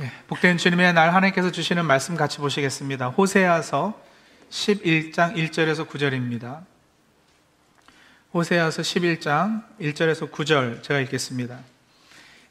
[0.00, 3.08] 예, 복된 주님의 날 하나님께서 주시는 말씀 같이 보시겠습니다.
[3.08, 4.00] 호세아서
[4.48, 6.60] 11장 1절에서 9절입니다.
[8.32, 11.58] 호세아서 11장 1절에서 9절 제가 읽겠습니다.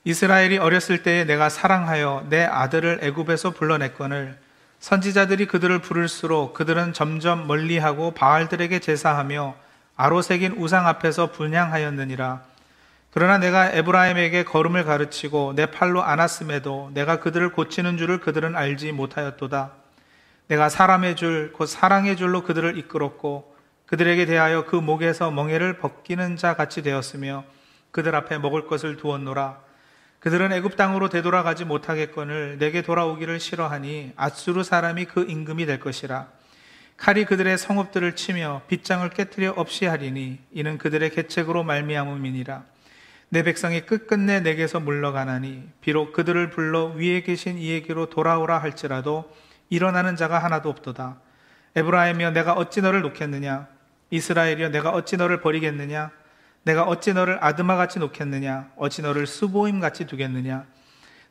[0.04, 4.38] 이스라엘이 어렸을 때에 내가 사랑하여 내 아들을 애굽에서 불러냈거늘
[4.80, 9.56] 선지자들이 그들을 부를수록 그들은 점점 멀리하고 바알들에게 제사하며
[9.96, 12.44] 아로새긴 우상 앞에서 분양하였느니라
[13.12, 19.72] 그러나 내가 에브라임에게 걸음을 가르치고 내 팔로 안았음에도 내가 그들을 고치는 줄을 그들은 알지 못하였도다.
[20.48, 23.56] 내가 사람의 줄, 곧 사랑의 줄로 그들을 이끌었고
[23.88, 27.46] 그들에게 대하여 그 목에서 멍에를 벗기는 자 같이 되었으며
[27.90, 29.60] 그들 앞에 먹을 것을 두었노라.
[30.20, 36.28] 그들은 애굽 땅으로 되돌아가지 못하겠거늘 내게 돌아오기를 싫어하니 아수르 사람이 그 임금이 될 것이라.
[36.98, 42.64] 칼이 그들의 성읍들을 치며 빗장을 깨뜨려 없이 하리니 이는 그들의 계책으로 말미암음이니라.
[43.32, 49.32] 내 백성이 끝끝내 내게서 물러가나니 비록 그들을 불러 위에 계신 이에게로 돌아오라 할지라도
[49.70, 51.22] 일어나는 자가 하나도 없도다.
[51.76, 53.68] 에브라임이여 내가 어찌 너를 놓겠느냐?
[54.10, 56.10] 이스라엘이여 내가 어찌 너를 버리겠느냐?
[56.64, 58.72] 내가 어찌 너를 아드마같이 놓겠느냐?
[58.76, 60.66] 어찌 너를 수보임같이 두겠느냐?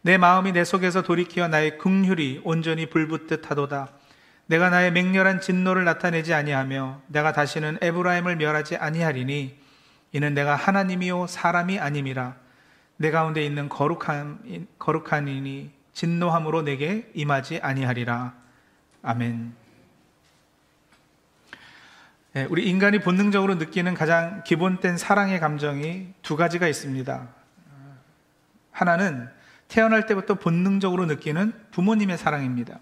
[0.02, 3.88] 내 마음이 내 속에서 돌이키어 나의 긍휼이 온전히 불붙듯 하도다.
[4.46, 9.58] 내가 나의 맹렬한 진노를 나타내지 아니하며 내가 다시는 에브라임을 멸하지 아니하리니
[10.12, 12.36] 이는 내가 하나님이요 사람이 아님이라
[12.96, 18.34] 내 가운데 있는 거룩한 거룩한 이니 진노함으로 내게 임하지 아니하리라.
[19.02, 19.54] 아멘.
[22.34, 27.28] 네, 우리 인간이 본능적으로 느끼는 가장 기본된 사랑의 감정이 두 가지가 있습니다.
[28.70, 29.28] 하나는
[29.66, 32.78] 태어날 때부터 본능적으로 느끼는 부모님의 사랑입니다.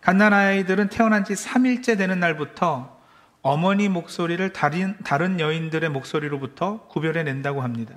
[0.00, 2.99] 갓난 아이들은 태어난 지 3일째 되는 날부터
[3.42, 7.94] 어머니 목소리를 다른, 다른 여인들의 목소리로부터 구별해 낸다고 합니다.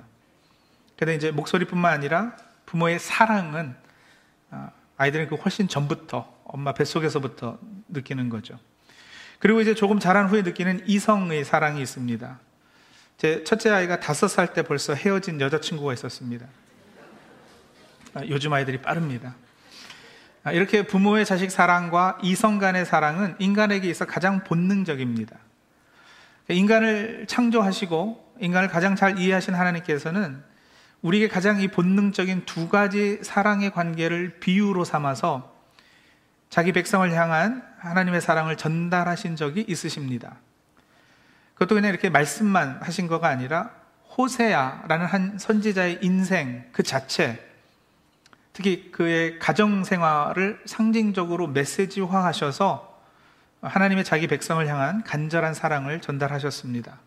[0.96, 2.36] 근데 이제 목소리뿐만 아니라
[2.66, 3.74] 부모의 사랑은
[4.50, 8.58] 아, 아이들은 그 훨씬 전부터 엄마 뱃속에서부터 느끼는 거죠.
[9.38, 12.38] 그리고 이제 조금 자란 후에 느끼는 이성의 사랑이 있습니다.
[13.18, 16.46] 제 첫째 아이가 다섯 살 때 벌써 헤어진 여자친구가 있었습니다.
[18.14, 19.34] 아, 요즘 아이들이 빠릅니다.
[20.44, 25.36] 아, 이렇게 부모의 자식 사랑과 이성 간의 사랑은 인간에게 있어 가장 본능적입니다.
[26.50, 30.42] 인간을 창조하시고 인간을 가장 잘 이해하신 하나님께서는
[31.00, 35.54] 우리에게 가장 이 본능적인 두 가지 사랑의 관계를 비유로 삼아서
[36.50, 40.36] 자기 백성을 향한 하나님의 사랑을 전달하신 적이 있으십니다.
[41.54, 43.70] 그것도 그냥 이렇게 말씀만 하신 거가 아니라
[44.16, 47.53] 호세아라는 한 선지자의 인생 그 자체,
[48.54, 52.98] 특히 그의 가정 생활을 상징적으로 메시지화 하셔서
[53.60, 57.00] 하나님의 자기 백성을 향한 간절한 사랑을 전달하셨습니다.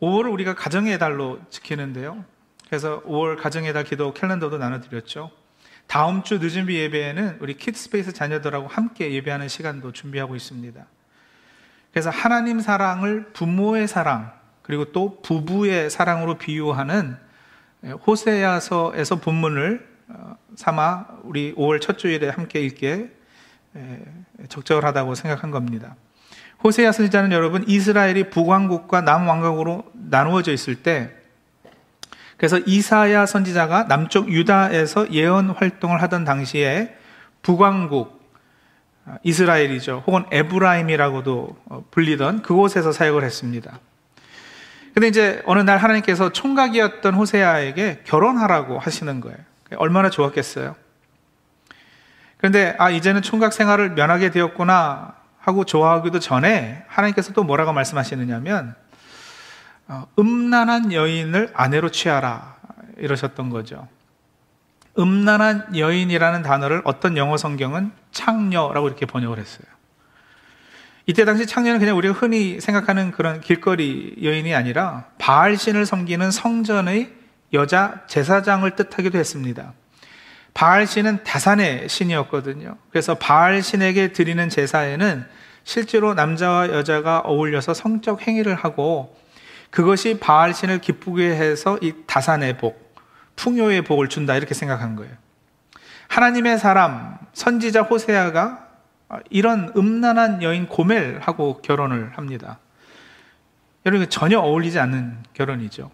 [0.00, 2.24] 5월을 우리가 가정의 달로 지키는데요.
[2.66, 5.30] 그래서 5월 가정의 달 기도 캘린더도 나눠드렸죠.
[5.86, 10.86] 다음 주 늦은 비 예배에는 우리 키드스페이스 자녀들하고 함께 예배하는 시간도 준비하고 있습니다.
[11.90, 17.18] 그래서 하나님 사랑을 부모의 사랑, 그리고 또 부부의 사랑으로 비유하는
[18.06, 19.89] 호세아서에서 본문을 어,
[20.56, 23.10] 삼아 우리 5월 첫 주일에 함께 읽기에
[24.48, 25.96] 적절하다고 생각한 겁니다.
[26.62, 31.10] 호세아 선지자는 여러분 이스라엘이 북왕국과 남왕국으로 나누어져 있을 때
[32.36, 36.96] 그래서 이사야 선지자가 남쪽 유다에서 예언 활동을 하던 당시에
[37.42, 38.20] 북왕국
[39.06, 40.04] 아, 이스라엘이죠.
[40.06, 43.80] 혹은 에브라임이라고도 어, 불리던 그곳에서 사역을 했습니다.
[44.94, 49.38] 근데 이제 어느 날 하나님께서 총각이었던 호세아에게 결혼하라고 하시는 거예요.
[49.76, 50.76] 얼마나 좋았겠어요.
[52.36, 58.74] 그런데 아 이제는 총각 생활을 면하게 되었구나 하고 좋아하기도 전에 하나님께서 또 뭐라고 말씀하시느냐면
[59.88, 62.56] 어, 음란한 여인을 아내로 취하라
[62.96, 63.88] 이러셨던 거죠.
[64.98, 69.66] 음란한 여인이라는 단어를 어떤 영어 성경은 창녀라고 이렇게 번역을 했어요.
[71.06, 77.19] 이때 당시 창녀는 그냥 우리가 흔히 생각하는 그런 길거리 여인이 아니라 바알신을 섬기는 성전의
[77.52, 79.72] 여자 제사장을 뜻하기도 했습니다.
[80.54, 82.76] 바알 신은 다산의 신이었거든요.
[82.90, 85.24] 그래서 바알 신에게 드리는 제사에는
[85.64, 89.16] 실제로 남자와 여자가 어울려서 성적 행위를 하고
[89.70, 92.94] 그것이 바알 신을 기쁘게 해서 이 다산의 복,
[93.36, 95.12] 풍요의 복을 준다 이렇게 생각한 거예요.
[96.08, 98.66] 하나님의 사람 선지자 호세아가
[99.30, 102.58] 이런 음란한 여인 고멜하고 결혼을 합니다.
[103.86, 105.90] 여러분 전혀 어울리지 않는 결혼이죠.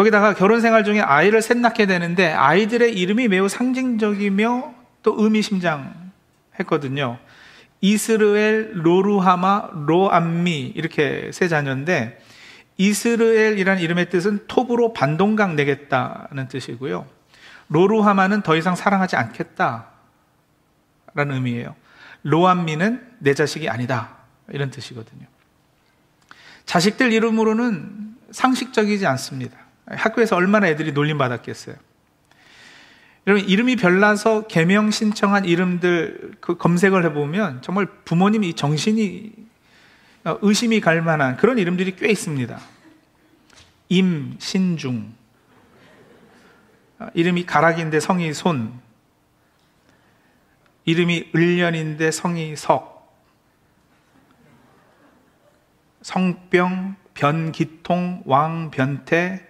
[0.00, 7.18] 거기다가 결혼 생활 중에 아이를 셋 낳게 되는데 아이들의 이름이 매우 상징적이며 또 의미심장했거든요.
[7.82, 12.18] 이스르엘, 로루하마, 로암미 이렇게 세 자녀인데
[12.78, 17.04] 이스르엘이라는 이름의 뜻은 톱으로 반동강 내겠다는 뜻이고요.
[17.68, 19.84] 로루하마는 더 이상 사랑하지 않겠다라는
[21.14, 21.74] 의미예요.
[22.22, 24.16] 로암미는 내 자식이 아니다.
[24.48, 25.26] 이런 뜻이거든요.
[26.64, 29.59] 자식들 이름으로는 상식적이지 않습니다.
[29.90, 31.76] 학교에서 얼마나 애들이 놀림 받았겠어요.
[33.26, 39.32] 여러분, 이름이 별나서 개명 신청한 이름들 그 검색을 해보면 정말 부모님이 정신이
[40.24, 42.60] 어, 의심이 갈 만한 그런 이름들이 꽤 있습니다.
[43.88, 45.14] 임, 신중.
[46.98, 48.80] 어, 이름이 가락인데 성이 손.
[50.84, 53.00] 이름이 을년인데 성이 석.
[56.02, 59.49] 성병, 변기통, 왕 변태,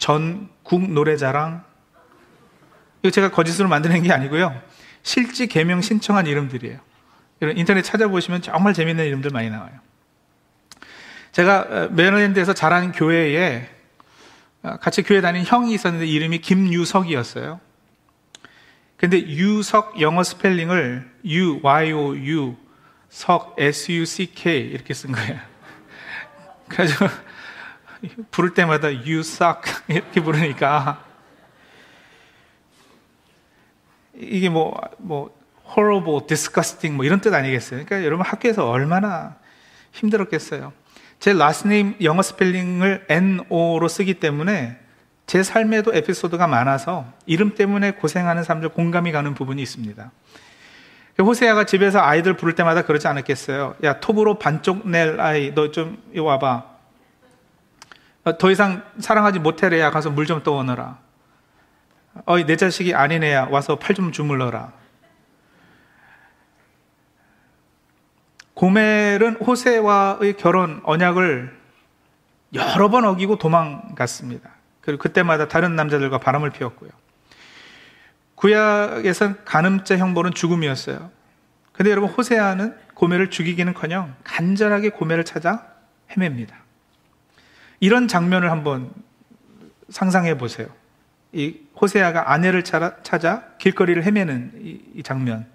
[0.00, 1.62] 전국 노래자랑.
[3.02, 4.60] 이거 제가 거짓으로 만드는 게 아니고요.
[5.02, 6.80] 실제 개명 신청한 이름들이에요.
[7.54, 9.72] 인터넷 찾아보시면 정말 재밌는 이름들 많이 나와요.
[11.32, 13.68] 제가 어, 메릴랜드에서 자란 교회에
[14.62, 17.60] 어, 같이 교회 다닌 형이 있었는데 이름이 김유석이었어요.
[18.96, 22.56] 근데 유석 영어 스펠링을 유, Y, O, U,
[23.08, 25.38] 석, S, U, C, K 이렇게 쓴 거예요.
[26.68, 27.06] 그래서
[28.30, 31.04] 부를 때마다 You suck 이렇게 부르니까
[34.14, 35.30] 이게 뭐, 뭐,
[35.76, 37.84] horrible, disgusting 뭐 이런 뜻 아니겠어요?
[37.84, 39.36] 그러니까 여러분 학교에서 얼마나
[39.92, 40.72] 힘들었겠어요.
[41.18, 44.78] 제 last name 영어 스펠링을 NO로 쓰기 때문에
[45.26, 50.10] 제 삶에도 에피소드가 많아서 이름 때문에 고생하는 사람들 공감이 가는 부분이 있습니다.
[51.20, 53.76] 호세아가 집에서 아이들 부를 때마다 그러지 않았겠어요.
[53.84, 56.69] 야, 톱으로 반쪽 낼 아이, 너 좀 와봐.
[58.24, 60.98] 어, 더 이상 사랑하지 못해래야 가서 물 좀 떠오너라.
[62.26, 64.72] 어이, 내 자식이 아니네야 와서 팔 좀 주물러라.
[68.54, 71.58] 고멜은 호세와의 결혼 언약을
[72.52, 74.50] 여러 번 어기고 도망갔습니다.
[74.82, 76.90] 그리고 그때마다 다른 남자들과 바람을 피웠고요.
[78.34, 81.10] 구약에선 간음죄 형벌은 죽음이었어요.
[81.72, 85.66] 근데 여러분 호세아는 고멜을 죽이기는커녕 간절하게 고멜을 찾아
[86.10, 86.56] 헤맵니다.
[87.80, 88.90] 이런 장면을 한번
[89.88, 90.68] 상상해 보세요.
[91.32, 94.52] 이 호세아가 아내를 찾아 길거리를 헤매는
[94.94, 95.46] 이 장면.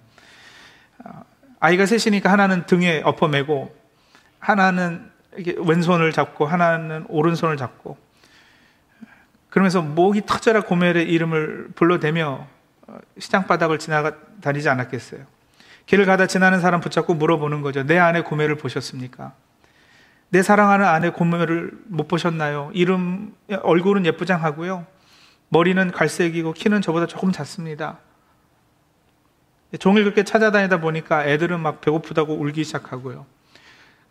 [1.60, 3.74] 아이가 셋이니까 하나는 등에 엎어매고
[4.38, 5.10] 하나는
[5.64, 7.96] 왼손을 잡고 하나는 오른손을 잡고
[9.50, 12.46] 그러면서 목이 터져라 고멜의 이름을 불러대며
[12.88, 15.20] 어, 시장 바닥을 지나다니지 않았겠어요.
[15.86, 17.82] 길을 가다 지나는 사람 붙잡고 물어보는 거죠.
[17.84, 19.32] 내 아내 고멜을 보셨습니까?
[20.28, 22.70] 내 사랑하는 아내 고멜을 못 보셨나요?
[22.74, 24.86] 이름 얼굴은 예쁘장하고요.
[25.48, 27.98] 머리는 갈색이고 키는 저보다 조금 작습니다.
[29.78, 33.26] 종일 그렇게 찾아다니다 보니까 애들은 막 배고프다고 울기 시작하고요.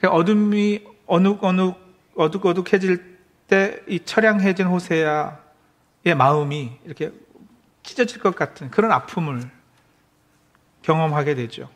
[0.04, 1.80] 어둠이 어둑어둑
[2.16, 3.16] 어둑어둑해질
[3.48, 5.36] 때이 처량해진 호세아의
[6.18, 7.12] 마음이 이렇게
[7.84, 9.42] 찢어질 것 같은 그런 아픔을
[10.82, 11.70] 경험하게 되죠.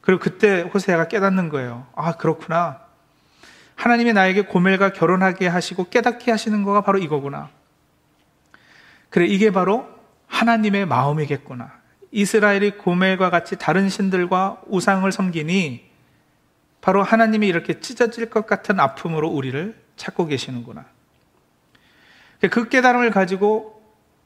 [0.00, 1.86] 그리고 그때 호세아가 깨닫는 거예요.
[1.94, 2.87] 아 그렇구나.
[3.78, 7.48] 하나님이 나에게 고멜과 결혼하게 하시고 깨닫게 하시는 거가 바로 이거구나.
[9.08, 9.88] 그래 이게 바로
[10.26, 11.70] 하나님의 마음이겠구나.
[12.10, 15.88] 이스라엘이 고멜과 같이 다른 신들과 우상을 섬기니
[16.80, 20.84] 바로 하나님이 이렇게 찢어질 것 같은 아픔으로 우리를 찾고 계시는구나.
[22.50, 23.80] 그 깨달음을 가지고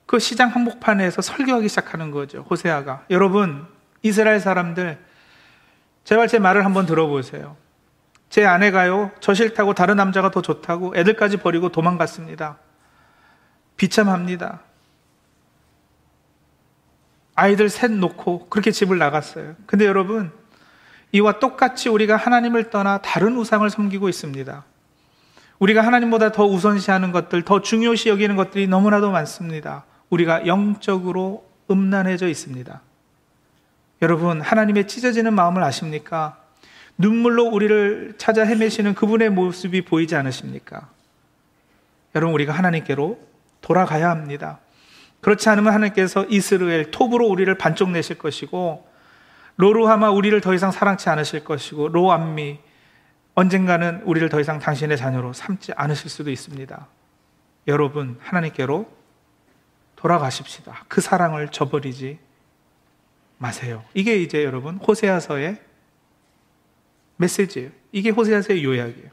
[0.06, 2.46] 그 시장 한복판에서 설교하기 시작하는 거죠.
[2.48, 3.04] 호세아가.
[3.10, 3.66] 여러분,
[4.02, 4.98] 이스라엘 사람들,
[6.04, 7.61] 제발 제 말을 한번 들어보세요.
[8.32, 12.56] 제 아내가요, 저 싫다고 다른 남자가 더 좋다고 애들까지 버리고 도망갔습니다.
[13.76, 14.60] 비참합니다.
[17.34, 19.54] 아이들 셋 놓고 그렇게 집을 나갔어요.
[19.66, 20.32] 근데 여러분,
[21.12, 24.64] 이와 똑같이 우리가 하나님을 떠나 다른 우상을 섬기고 있습니다.
[25.58, 29.84] 우리가 하나님보다 더 우선시하는 것들, 더 중요시 여기는 것들이 너무나도 많습니다.
[30.08, 32.80] 우리가 영적으로 음란해져 있습니다.
[34.00, 36.41] 여러분, 하나님의 찢어지는 마음을 아십니까?
[36.98, 40.88] 눈물로 우리를 찾아 헤매시는 그분의 모습이 보이지 않으십니까?
[42.14, 43.18] 여러분, 우리가 하나님께로
[43.60, 44.60] 돌아가야 합니다.
[45.22, 48.86] 그렇지 않으면 하나님께서 이스라엘 톱으로 우리를 반쪽 내실 것이고
[49.56, 52.58] 로루하마 우리를 더 이상 사랑치 않으실 것이고 로암미
[53.34, 56.88] 언젠가는 우리를 더 이상 당신의 자녀로 삼지 않으실 수도 있습니다.
[57.68, 58.90] 여러분 하나님께로
[59.94, 60.84] 돌아가십시다.
[60.88, 62.18] 그 사랑을 저버리지
[63.38, 63.84] 마세요.
[63.94, 65.60] 이게 이제 여러분 호세아서의
[67.16, 67.70] 메시지예요.
[67.92, 69.10] 이게 호세아서의 요약이에요.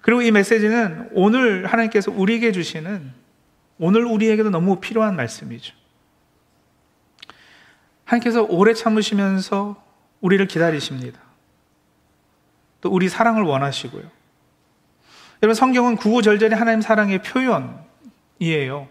[0.00, 3.12] 그리고 이 메시지는 오늘 하나님께서 우리에게 주시는
[3.78, 5.74] 오늘 우리에게도 너무 필요한 말씀이죠.
[8.04, 9.82] 하나님께서 오래 참으시면서
[10.20, 11.20] 우리를 기다리십니다.
[12.80, 14.02] 또 우리 사랑을 원하시고요.
[15.42, 18.88] 여러분 성경은 구구절절히 하나님 사랑의 표현이에요.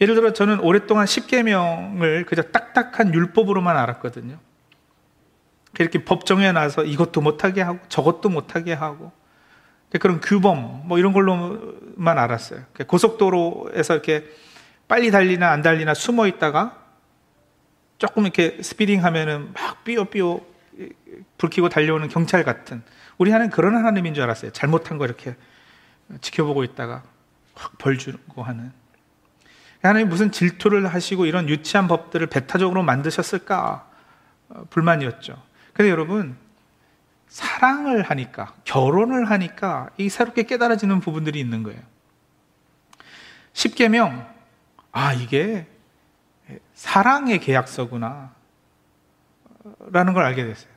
[0.00, 4.38] 예를 들어 저는 오랫동안 10계명을 그저 딱딱한 율법으로만 알았거든요.
[5.78, 9.12] 이렇게 법 정해놔서 이것도 못하게 하고 저것도 못하게 하고
[10.00, 12.64] 그런 규범 뭐 이런 걸로만 알았어요.
[12.86, 14.24] 고속도로에서 이렇게
[14.88, 16.78] 빨리 달리나 안 달리나 숨어 있다가
[17.98, 20.40] 조금 이렇게 speeding 하면은 막 삐요삐요
[21.38, 22.82] 불 켜고 달려오는 경찰 같은
[23.18, 24.52] 우리 하는 그런 하나님인 줄 알았어요.
[24.52, 25.36] 잘못한 거 이렇게
[26.20, 27.02] 지켜보고 있다가
[27.54, 28.72] 확 벌 주고 하는.
[29.82, 33.88] 하나님 무슨 질투를 하시고 이런 유치한 법들을 배타적으로 만드셨을까?
[34.50, 35.42] 어, 불만이었죠.
[35.72, 36.36] 근데 여러분,
[37.28, 41.80] 사랑을 하니까, 결혼을 하니까 이 새롭게 깨달아지는 부분들이 있는 거예요.
[43.54, 44.26] 10계명,
[44.92, 45.66] 아, 이게
[46.74, 48.34] 사랑의 계약서구나.
[49.90, 50.72] 라는 걸 알게 됐어요.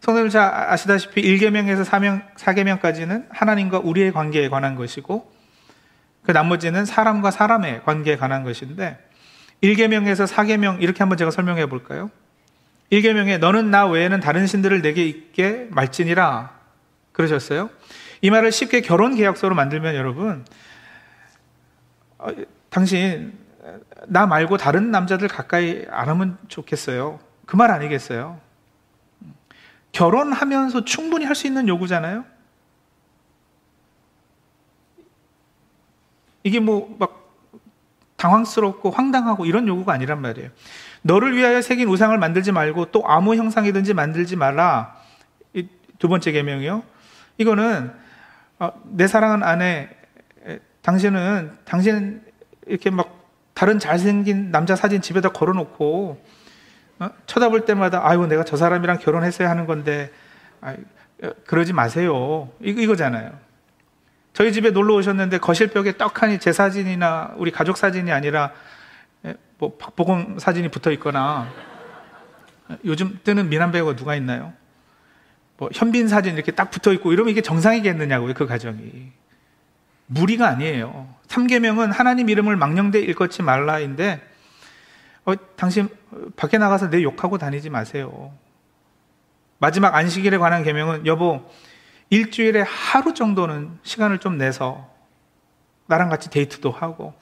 [0.00, 5.32] 성도님 잘 아시다시피 1계명에서 4명, 4계명까지는 하나님과 우리의 관계에 관한 것이고
[6.22, 8.98] 그 나머지는 사람과 사람의 관계에 관한 것인데
[9.62, 12.10] 1계명에서 4계명 이렇게 한번 제가 설명해 볼까요?
[12.94, 16.54] 1계명에 너는 나 외에는 다른 신들을 내게 있게 말지니라
[17.12, 17.70] 그러셨어요.
[18.20, 20.44] 이 말을 쉽게 결혼 계약서로 만들면 여러분
[22.18, 22.28] 어,
[22.70, 23.32] 당신
[24.06, 27.20] 나 말고 다른 남자들 가까이 안 하면 좋겠어요.
[27.46, 28.40] 그 말 아니겠어요?
[29.92, 32.24] 결혼하면서 충분히 할 수 있는 요구잖아요.
[36.42, 37.22] 이게 뭐 막
[38.16, 40.48] 당황스럽고 황당하고 이런 요구가 아니란 말이에요.
[41.06, 44.96] 너를 위하여 새긴 우상을 만들지 말고 또 아무 형상이든지 만들지 말라.
[45.98, 46.82] 두 번째 계명이요.
[47.38, 47.92] 이거는
[48.58, 49.90] 어, 내 사랑하는 아내,
[50.82, 52.22] 당신은 당신
[52.66, 56.22] 이렇게 막 다른 잘생긴 남자 사진 집에다 걸어놓고
[57.00, 57.10] 어?
[57.26, 60.10] 쳐다볼 때마다 아이고 내가 저 사람이랑 결혼했어야 하는 건데
[60.60, 60.76] 아이,
[61.22, 62.50] 어, 그러지 마세요.
[62.60, 63.32] 이거, 이거잖아요.
[64.32, 68.52] 저희 집에 놀러 오셨는데 거실벽에 떡하니 제 사진이나 우리 가족 사진이 아니라 예,
[69.64, 71.48] 뭐 박보검 사진이 붙어 있거나
[72.84, 74.52] 요즘 뜨는 미남 배우가 누가 있나요?
[75.56, 79.12] 뭐 현빈 사진 이렇게 딱 붙어 있고 이러면 이게 정상이겠느냐고요 그 가정이
[80.06, 81.08] 무리가 아니에요.
[81.28, 84.22] 3계명은 하나님 이름을 망령되 일컫지 말라인데
[85.24, 85.88] 어, 당신
[86.36, 88.32] 밖에 나가서 내 욕하고 다니지 마세요.
[89.58, 91.50] 마지막 안식일에 관한 계명은 여보
[92.10, 94.90] 일주일에 하루 정도는 시간을 좀 내서
[95.86, 97.14] 나랑 같이 데이트도 하고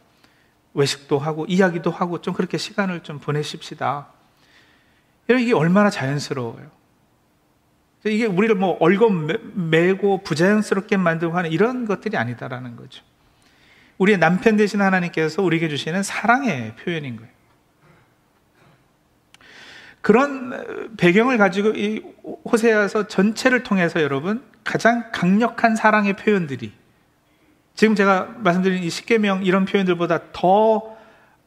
[0.74, 4.08] 외식도 하고 이야기도 하고 좀 그렇게 시간을 좀 보내십시다.
[5.28, 6.70] 이게 얼마나 자연스러워요.
[8.04, 9.12] 이게 우리를 뭐 얼겁
[9.54, 13.04] 매고 부자연스럽게 만들고 하는 이런 것들이 아니다라는 거죠.
[13.98, 17.30] 우리의 남편 되신 하나님께서 우리에게 주시는 사랑의 표현인 거예요.
[20.00, 22.02] 그런 배경을 가지고 이
[22.44, 26.72] 호세아서 전체를 통해서 여러분 가장 강력한 사랑의 표현들이
[27.74, 30.96] 지금 제가 말씀드린 이 십계명 이런 표현들보다 더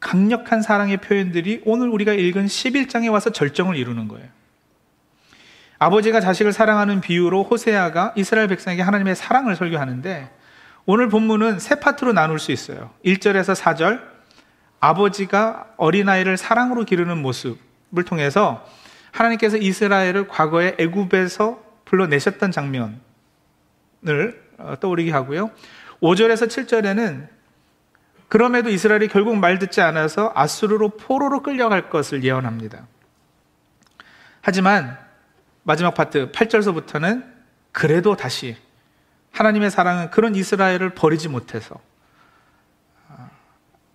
[0.00, 4.26] 강력한 사랑의 표현들이 오늘 우리가 읽은 11장에 와서 절정을 이루는 거예요.
[5.78, 10.30] 아버지가 자식을 사랑하는 비유로 호세아가 이스라엘 백성에게 하나님의 사랑을 설교하는데
[10.86, 12.90] 오늘 본문은 세 파트로 나눌 수 있어요.
[13.04, 14.00] 1절에서 4절
[14.80, 18.64] 아버지가 어린아이를 사랑으로 기르는 모습을 통해서
[19.10, 23.00] 하나님께서 이스라엘을 과거에 애굽에서 불러내셨던 장면을
[24.58, 25.50] 어, 떠오르게 하고요.
[26.00, 27.28] 5절에서 7절에는
[28.28, 32.86] 그럼에도 이스라엘이 결국 말 듣지 않아서 아수르로 포로로 끌려갈 것을 예언합니다.
[34.42, 34.98] 하지만
[35.62, 37.24] 마지막 파트 8절서부터는
[37.72, 38.56] 그래도 다시
[39.32, 41.80] 하나님의 사랑은 그런 이스라엘을 버리지 못해서
[43.08, 43.30] 아,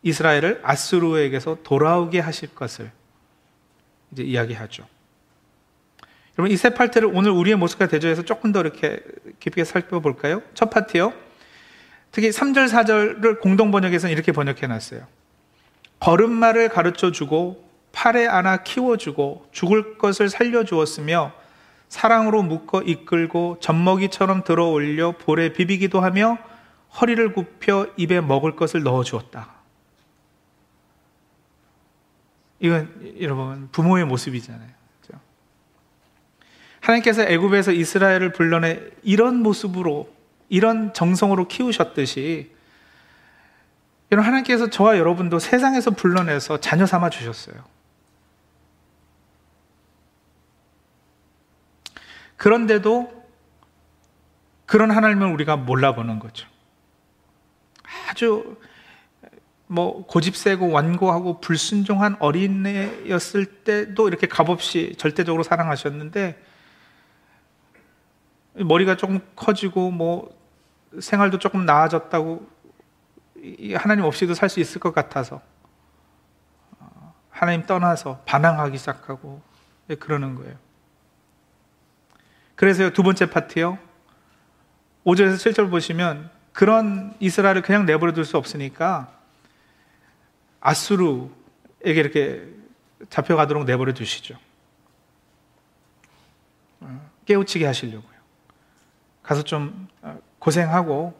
[0.03, 2.91] 이스라엘을 아수르에게서 돌아오게 하실 것을
[4.11, 4.85] 이제 이야기하죠.
[6.37, 9.01] 여러분 이 세 파트를 오늘 우리의 모습과 대조해서 조금 더 이렇게
[9.39, 10.41] 깊게 살펴볼까요?
[10.53, 11.13] 첫 파트요.
[12.11, 15.07] 특히 3절, 4절을 공동 번역에서는 이렇게 번역해 놨어요.
[15.99, 21.33] 걸음마를 가르쳐 주고 팔에 안아 키워 주고 죽을 것을 살려 주었으며
[21.89, 26.37] 사랑으로 묶어 이끌고 젖먹이처럼 들어 올려 볼에 비비기도 하며
[26.99, 29.49] 허리를 굽혀 입에 먹을 것을 넣어 주었다.
[32.59, 34.69] 이건 여러분 부모의 모습이잖아요.
[35.01, 35.21] 그렇죠?
[36.79, 40.09] 하나님께서 애굽에서 이스라엘을 불러내 이런 모습으로
[40.51, 42.51] 이런 정성으로 키우셨듯이
[44.11, 47.55] 여러분 하나님께서 저와 여러분도 세상에서 불러내서 자녀 삼아 주셨어요.
[52.35, 53.23] 그런데도
[54.65, 56.49] 그런 하나님을 우리가 몰라보는 거죠.
[58.09, 58.57] 아주
[59.67, 66.43] 뭐 고집세고 완고하고 불순종한 어린애였을 때도 이렇게 값없이 절대적으로 사랑하셨는데
[68.55, 70.40] 머리가 조금 커지고 뭐
[70.99, 72.47] 생활도 조금 나아졌다고
[73.75, 75.41] 하나님 없이도 살 수 있을 것 같아서
[77.29, 79.41] 하나님 떠나서 반항하기 시작하고
[79.87, 80.55] 네, 그러는 거예요.
[82.55, 83.79] 그래서 두 번째 파트요.
[85.05, 89.11] 5절에서 7절 보시면 그런 이스라엘을 그냥 내버려 둘 수 없으니까
[90.59, 91.29] 아수르에게
[91.83, 92.47] 이렇게
[93.09, 94.37] 잡혀가도록 내버려 두시죠.
[96.81, 98.11] 어, 깨우치게 하시려고요.
[99.23, 101.13] 가서 좀 어, 고생하고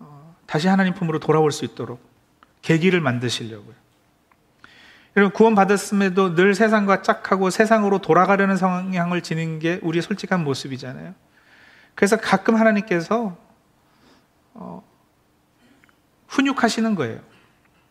[0.00, 2.02] 어, 다시 하나님 품으로 돌아올 수 있도록
[2.60, 3.74] 계기를 만드시려고요.
[5.16, 11.14] 여러분 구원 받았음에도 늘 세상과 짝하고 세상으로 돌아가려는 성향을 지닌 게 우리의 솔직한 모습이잖아요.
[11.94, 13.36] 그래서 가끔 하나님께서
[14.54, 14.82] 어,
[16.28, 17.20] 훈육하시는 거예요.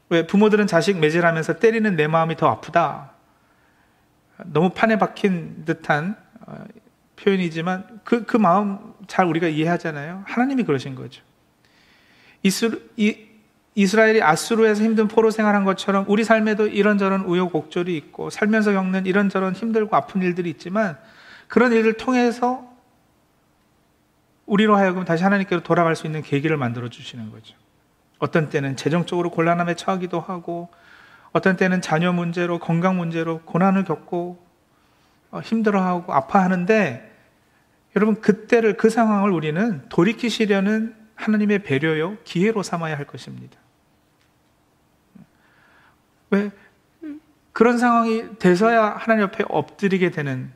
[0.09, 3.11] 왜 부모들은 자식 매질하면서 때리는 내 마음이 더 아프다.
[4.43, 6.65] 너무 판에 박힌 듯한 어,
[7.15, 10.23] 표현이지만 그, 그 마음 잘 우리가 이해하잖아요.
[10.25, 11.21] 하나님이 그러신 거죠.
[13.75, 19.93] 이스라엘이 아수르에서 힘든 포로 생활한 것처럼 우리 삶에도 이런저런 우여곡절이 있고 살면서 겪는 이런저런 힘들고
[19.97, 20.97] 아픈 일들이 있지만
[21.49, 22.65] 그런 일을 통해서
[24.45, 27.57] 우리로 하여금 다시 하나님께로 돌아갈 수 있는 계기를 만들어 주시는 거죠.
[28.17, 30.69] 어떤 때는 재정적으로 곤란함에 처하기도 하고
[31.33, 34.41] 어떤 때는 자녀 문제로 건강 문제로 고난을 겪고
[35.31, 37.10] 어, 힘들어하고 아파하는데
[37.95, 43.59] 여러분 그때를 그 상황을 우리는 돌이키시려는 하나님의 배려요 기회로 삼아야 할 것입니다.
[46.29, 46.51] 왜
[47.51, 50.51] 그런 상황이 돼서야 하나님 옆에 엎드리게 되는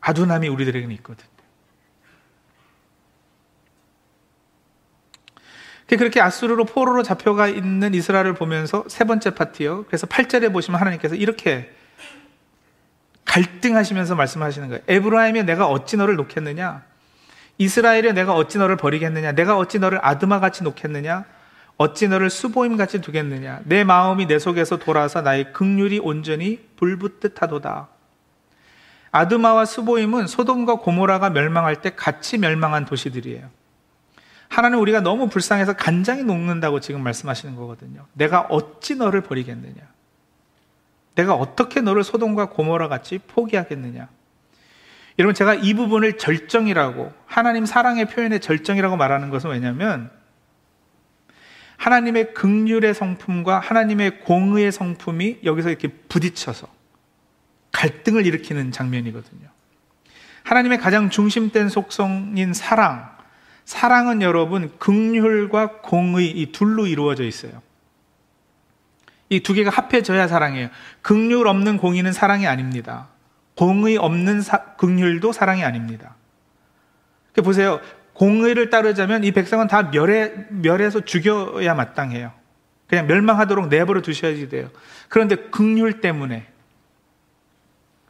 [0.00, 1.28] 아둔함이 우리들에게는 있거든요.
[5.86, 9.84] 그렇게 아수르로 포로로 잡혀가 있는 이스라엘을 보면서 세 번째 파티요.
[9.86, 11.72] 그래서 8절에 보시면 하나님께서 이렇게
[13.36, 14.82] 갈등하시면서 말씀하시는 거예요.
[14.88, 16.82] 에브라임이 내가 어찌 너를 놓겠느냐?
[17.58, 19.32] 이스라엘이 내가 어찌 너를 버리겠느냐?
[19.32, 21.24] 내가 어찌 너를 아드마 같이 놓겠느냐?
[21.76, 23.60] 어찌 너를 수보임 같이 두겠느냐?
[23.64, 27.88] 내 마음이 내 속에서 돌아서 나의 극률이 온전히 불붙듯 하도다.
[29.12, 33.48] 아드마와 수보임은 소돔과 고모라가 멸망할 때 같이 멸망한 도시들이에요.
[34.48, 38.06] 하나는 우리가 너무 불쌍해서 간장이 녹는다고 지금 말씀하시는 거거든요.
[38.14, 39.95] 내가 어찌 너를 버리겠느냐?
[41.16, 44.08] 내가 어떻게 너를 소돔과 고모라 같이 포기하겠느냐?
[45.18, 50.10] 여러분 제가 이 부분을 절정이라고 하나님 사랑의 표현의 절정이라고 말하는 것은 왜냐하면
[51.78, 56.68] 하나님의 극률의 성품과 하나님의 공의의 성품이 여기서 이렇게 부딪혀서
[57.72, 59.48] 갈등을 일으키는 장면이거든요.
[60.44, 63.10] 하나님의 가장 중심된 속성인 사랑,
[63.64, 67.62] 사랑은 여러분 극률과 공의 이 둘로 이루어져 있어요.
[69.28, 70.68] 이 두 개가 합해져야 사랑이에요.
[71.02, 73.08] 극률 없는 공의는 사랑이 아닙니다.
[73.56, 76.14] 공의 없는 사, 극률도 사랑이 아닙니다.
[77.42, 77.80] 보세요.
[78.12, 82.32] 공의를 따르자면 이 백성은 다 멸해, 멸해서 죽여야 마땅해요.
[82.86, 84.70] 그냥 멸망하도록 내버려 두셔야지 돼요.
[85.08, 86.46] 그런데 극률 때문에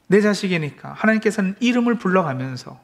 [0.07, 2.79] 내 자식이니까 하나님께서는 이름을 불러가면서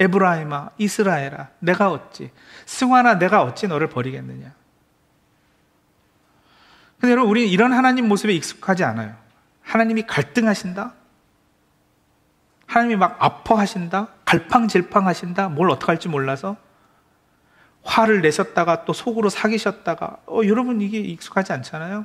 [0.00, 2.30] 에브라임아, 이스라엘아, 내가 어찌,
[2.66, 4.57] 승환아, 내가 어찌 너를 버리겠느냐.
[7.00, 9.14] 근데 여러분, 우리는 이런 하나님 모습에 익숙하지 않아요.
[9.62, 10.94] 하나님이 갈등하신다?
[12.66, 14.08] 하나님이 막 아파하신다?
[14.24, 15.48] 갈팡질팡하신다?
[15.48, 16.56] 뭘 어떡할지 몰라서?
[17.82, 22.04] 화를 내셨다가 또 속으로 사귀셨다가, 어, 여러분 이게 익숙하지 않잖아요?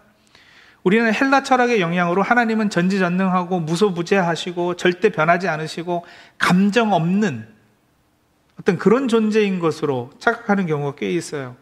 [0.84, 6.06] 우리는 헬라 철학의 영향으로 하나님은 전지전능하고 무소부재하시고 절대 변하지 않으시고
[6.38, 7.48] 감정 없는
[8.60, 11.56] 어떤 그런 존재인 것으로 착각하는 경우가 꽤 있어요.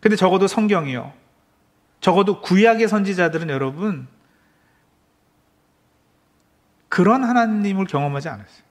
[0.00, 1.12] 근데 적어도 성경이요.
[2.00, 4.06] 적어도 구약의 선지자들은 여러분,
[6.88, 8.68] 그런 하나님을 경험하지 않았어요.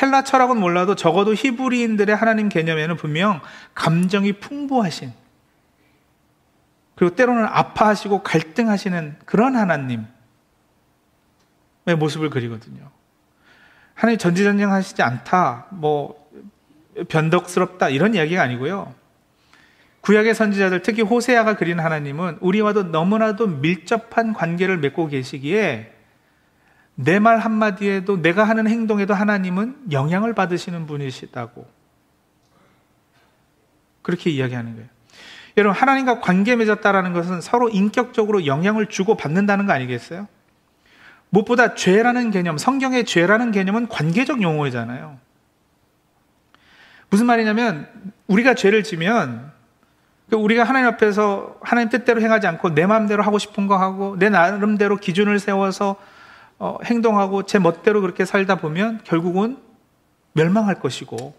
[0.00, 3.40] 헬라 철학은 몰라도 적어도 히브리인들의 하나님 개념에는 분명
[3.74, 5.12] 감정이 풍부하신,
[6.94, 10.06] 그리고 때로는 아파하시고 갈등하시는 그런 하나님의
[11.98, 12.90] 모습을 그리거든요.
[13.94, 16.24] 하나님 전지전쟁 하시지 않다, 뭐,
[17.08, 18.94] 변덕스럽다 이런 이야기가 아니고요.
[20.04, 25.92] 구약의 선지자들 특히 호세아가 그린 하나님은 우리와도 너무나도 밀접한 관계를 맺고 계시기에
[26.96, 31.66] 내 말 한마디에도 내가 하는 행동에도 하나님은 영향을 받으시는 분이시다고
[34.02, 34.88] 그렇게 이야기하는 거예요.
[35.56, 40.28] 여러분 하나님과 관계 맺었다라는 것은 서로 인격적으로 영향을 주고 받는다는 거 아니겠어요?
[41.30, 45.18] 무엇보다 죄라는 개념, 성경의 죄라는 개념은 관계적 용어잖아요.
[47.08, 47.88] 무슨 말이냐면
[48.26, 49.53] 우리가 죄를 지면 그
[50.32, 54.96] 우리가 하나님 앞에서 하나님 뜻대로 행하지 않고 내 마음대로 하고 싶은 거 하고 내 나름대로
[54.96, 55.96] 기준을 세워서
[56.58, 59.58] 어, 행동하고 제 멋대로 그렇게 살다 보면 결국은
[60.32, 61.34] 멸망할 것이고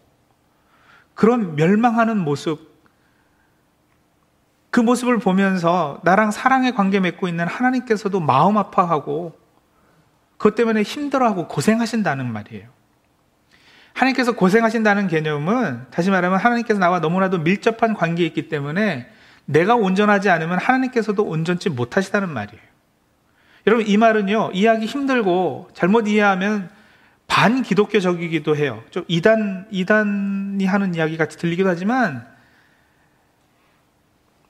[1.13, 2.75] 그런 멸망하는 모습
[4.69, 9.37] 그 모습을 보면서 나랑 사랑의 관계 맺고 있는 하나님께서도 마음 아파하고
[10.37, 12.74] 그것 때문에 힘들어하고 고생하신다는 말이에요.
[13.95, 19.09] 하나님께서 고생하신다는 개념은 다시 말하면 하나님께서 나와 너무나도 밀접한 관계에 있기 때문에
[19.45, 22.61] 내가 온전하지 않으면 하나님께서도 온전치 못하시다는 말이에요.
[23.67, 26.69] 여러분 이 말은요 이해하기 힘들고 잘못 이해하면
[27.27, 28.83] 반 기독교적이기도 해요.
[28.91, 32.27] 좀 이단 이단이 하는 이야기 같이 들리기도 하지만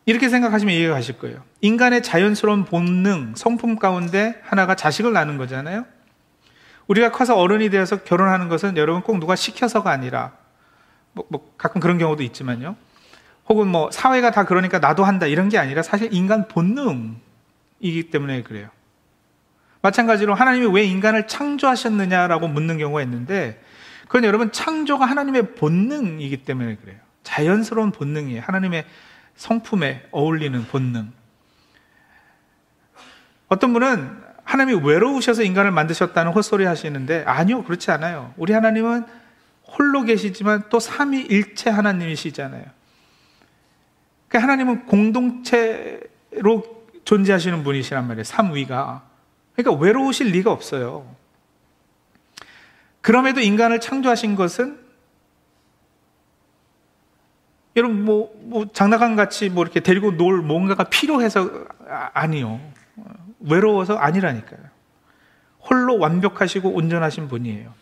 [0.07, 1.43] 이렇게 생각하시면 이해가 가실 거예요.
[1.61, 5.85] 인간의 자연스러운 본능, 성품 가운데 하나가 자식을 낳는 거잖아요.
[6.87, 10.33] 우리가 커서 어른이 되어서 결혼하는 것은 여러분 꼭 누가 시켜서가 아니라
[11.13, 12.75] 뭐, 뭐 가끔 그런 경우도 있지만요.
[13.47, 18.69] 혹은 뭐 사회가 다 그러니까 나도 한다 이런 게 아니라 사실 인간 본능이기 때문에 그래요.
[19.81, 23.61] 마찬가지로 하나님이 왜 인간을 창조하셨느냐라고 묻는 경우가 있는데
[24.07, 26.97] 그건 여러분 창조가 하나님의 본능이기 때문에 그래요.
[27.23, 28.41] 자연스러운 본능이에요.
[28.41, 28.85] 하나님의
[29.35, 31.11] 성품에 어울리는 본능.
[33.47, 34.24] 어떤 분은
[34.55, 38.33] 하나님이 외로우셔서 인간을 만드셨다는 헛소리 하시는데 아니요 그렇지 않아요.
[38.37, 39.05] 우리 하나님은
[39.65, 42.63] 홀로 계시지만 또 삼위일체 하나님이시잖아요.
[44.29, 46.63] 그러니까 하나님은 공동체로
[47.03, 48.23] 존재하시는 분이시란 말이에요.
[48.23, 49.03] 삼위가.
[49.55, 51.13] 그러니까 외로우실 리가 없어요.
[53.01, 54.79] 그럼에도 인간을 창조하신 것은
[57.75, 62.61] 여러분 뭐, 뭐 장난감 같이 뭐 이렇게 데리고 놀 뭔가가 필요해서 아, 아니요.
[63.49, 64.59] 외로워서 아니라니까요.
[65.61, 67.73] 홀로 완벽하시고 온전하신 분이에요.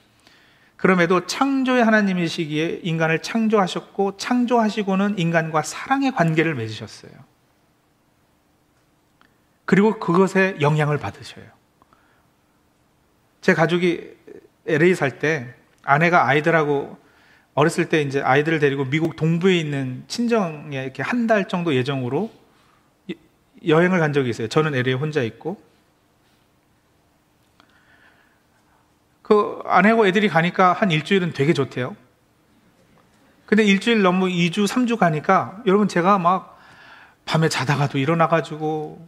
[0.78, 7.12] 그럼에도 창조의 하나님이시기에 인간을 창조하셨고 창조하시고는 인간과 사랑의 관계를 맺으셨어요.
[9.66, 11.46] 그리고 그것에 영향을 받으셔요.
[13.42, 14.14] 제 가족이
[14.68, 16.98] LA 살 때 아내가 아이들하고
[17.54, 22.32] 어렸을 때 이제 아이들을 데리고 미국 동부에 있는 친정에 이렇게 한 달 정도 예정으로
[23.68, 24.48] 여행을 간 적이 있어요.
[24.48, 25.62] 저는 LA에 혼자 있고.
[29.22, 31.96] 그 아내하고 애들이 가니까 한 일주일은 되게 좋대요.
[33.46, 36.60] 근데 일주일 넘고 2주, 3주 가니까 여러분 제가 막
[37.26, 39.08] 밤에 자다가도 일어나가지고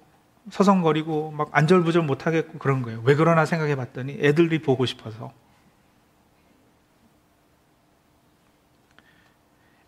[0.51, 3.01] 서성거리고 막 안절부절 못하겠고 그런 거예요.
[3.03, 5.33] 왜 그러나 생각해 봤더니 애들이 보고 싶어서.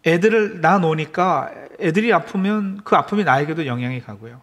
[0.06, 4.41] 애들을 낳아 놓으니까 애들이 아프면 그 아픔이 나에게도 영향이 가고요.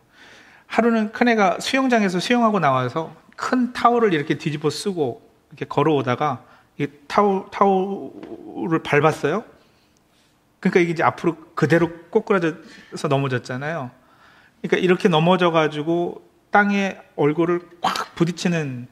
[0.74, 6.42] 하루는 큰애가 수영장에서 수영하고 나와서 큰 타올을 이렇게 뒤집어 쓰고 이렇게 걸어오다가
[6.78, 9.44] 이 타올, 타올을 밟았어요.
[10.58, 13.92] 그러니까 이게 이제 앞으로 그대로 꼬꾸라져서 넘어졌잖아요.
[14.62, 18.88] 그러니까 이렇게 넘어져 가지고 땅에 얼굴을 꽉 부딪히는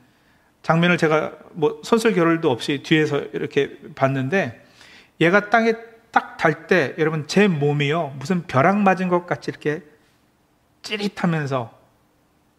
[0.62, 4.64] 장면을 제가 뭐 선술 결을도 없이 뒤에서 이렇게 봤는데
[5.20, 5.72] 얘가 땅에
[6.12, 9.82] 딱 달 때 여러분 제 몸이요 무슨 벼락 맞은 것 같이 이렇게
[10.82, 11.72] 찌릿하면서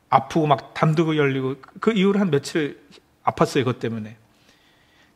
[0.10, 2.82] 아프고 막 담두고 열리고 그 이후로 한 며칠
[3.24, 4.18] 아팠어요 이것 때문에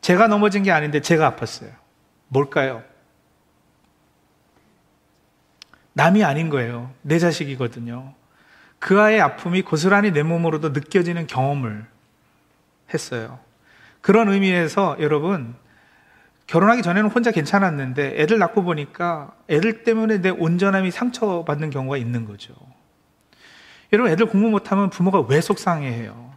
[0.02, 1.72] 제가 넘어진 게 아닌데 제가 아팠어요
[2.30, 2.84] 뭘까요?
[5.98, 6.92] 남이 아닌 거예요.
[7.02, 8.14] 내 자식이거든요.
[8.78, 11.88] 그 아이의 아픔이 고스란히 내 몸으로도 느껴지는 경험을
[12.94, 13.40] 했어요.
[14.02, 15.56] 그런 의미에서 여러분,
[16.46, 22.54] 결혼하기 전에는 혼자 괜찮았는데 애들 낳고 보니까 애들 때문에 내 온전함이 상처받는 경우가 있는 거죠.
[23.94, 26.28] 여러분, 애들 공부 못하면 부모가 왜 속상해해요?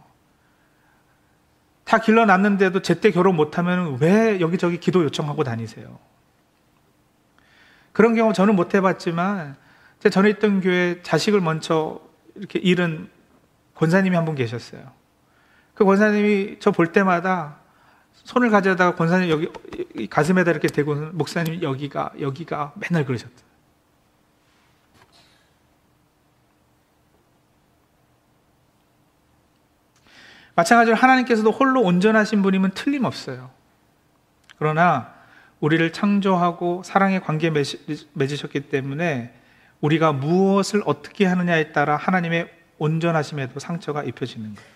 [1.83, 5.99] 다 길러 놨는데도 제때 결혼 못하면 왜 여기저기 기도 요청하고 다니세요?
[7.91, 9.57] 그런 경우 저는 못 해봤지만
[9.99, 11.99] 제 전에 있던 교회 자식을 먼저
[12.35, 13.09] 이렇게 잃은
[13.75, 14.81] 권사님이 한 분 계셨어요.
[15.73, 17.57] 그 권사님이 저 볼 때마다
[18.13, 23.33] 손을 가져다가 권사님 여기 가슴에다 이렇게 대고 목사님 여기가 여기가 맨날 그러셨다.
[30.61, 33.49] 마찬가지로 하나님께서도 홀로 온전하신 분이면 틀림없어요.
[34.57, 35.13] 그러나
[35.59, 37.51] 우리를 창조하고 사랑의 관계
[38.13, 39.33] 맺으셨기 때문에
[39.79, 44.69] 우리가 무엇을 어떻게 하느냐에 따라 하나님의 온전하심에도 상처가 입혀지는 거예요.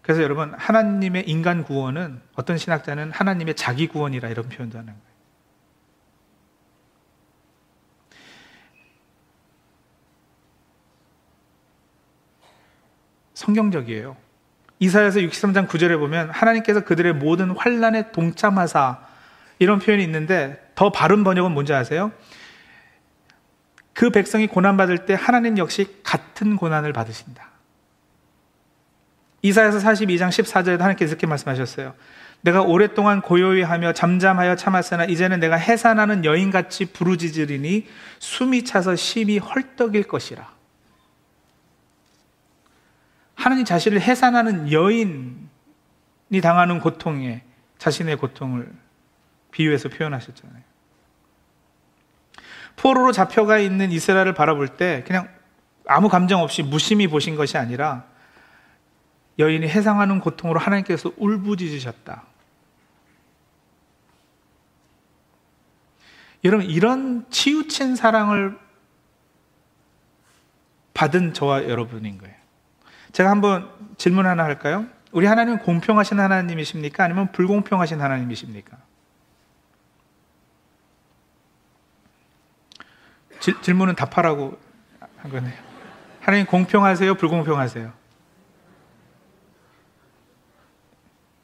[0.00, 5.07] 그래서 여러분, 하나님의 인간 구원은 어떤 신학자는 하나님의 자기 구원이라 이런 표현도 하는 거예요.
[13.38, 14.16] 성경적이에요.
[14.80, 18.98] 이사야서 63장 9절에 보면 하나님께서 그들의 모든 환란에 동참하사
[19.60, 22.10] 이런 표현이 있는데 더 바른 번역은 뭔지 아세요?
[23.92, 27.48] 그 백성이 고난 받을 때 하나님 역시 같은 고난을 받으신다.
[29.42, 31.94] 이사야서 42장 14절에도 하나님께서 이렇게 말씀하셨어요.
[32.40, 37.86] 내가 오랫동안 고요히 하며 잠잠하여 참았으나 이제는 내가 해산하는 여인같이 부르짖으리니
[38.18, 40.57] 숨이 차서 심히 헐떡일 것이라.
[43.58, 47.42] 하나님 자신을 해산하는 여인이 당하는 고통에
[47.78, 48.72] 자신의 고통을
[49.50, 50.62] 비유해서 표현하셨잖아요.
[52.76, 55.28] 포로로 잡혀가 있는 이스라엘을 바라볼 때 그냥
[55.88, 58.04] 아무 감정 없이 무심히 보신 것이 아니라
[59.40, 62.22] 여인이 해상하는 고통으로 하나님께서 울부짖으셨다.
[66.44, 68.56] 여러분, 이런 치우친 사랑을
[70.94, 72.37] 받은 저와 여러분인 거예요.
[73.12, 74.86] 제가 한번 질문 하나 할까요?
[75.12, 77.04] 우리 하나님은 공평하신 하나님이십니까?
[77.04, 78.76] 아니면 불공평하신 하나님이십니까?
[83.40, 84.58] 지, 질문은 답하라고
[85.16, 85.54] 한 거네요.
[86.20, 87.14] 하나님 공평하세요?
[87.14, 87.92] 불공평하세요?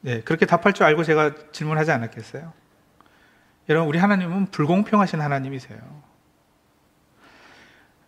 [0.02, 2.52] 네, 그렇게 답할 줄 알고 제가 질문하지 않았겠어요?
[3.70, 5.78] 여러분, 우리 하나님은 불공평하신 하나님이세요.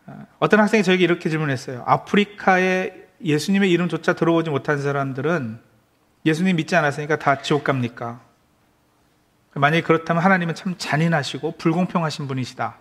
[0.05, 1.83] 아, 어떤 학생이 저에게 이렇게 질문했어요.
[1.87, 5.61] 아프리카에 예수님의 이름조차 들어보지 못한 사람들은
[6.24, 8.20] 예수님 믿지 않았으니까 다 지옥 갑니까?
[9.55, 12.79] 만약에 그렇다면 하나님은 참 잔인하시고 불공평하신 분이시다.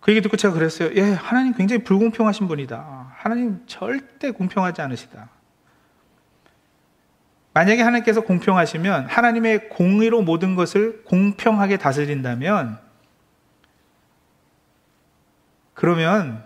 [0.00, 0.90] 그 얘기 듣고 제가 그랬어요.
[0.94, 3.12] 예, 하나님 굉장히 불공평하신 분이다.
[3.14, 5.28] 하나님 절대 공평하지 않으시다.
[7.54, 12.87] 만약에 하나님께서 공평하시면 하나님의 공의로 모든 것을 공평하게 다스린다면
[15.78, 16.44] 그러면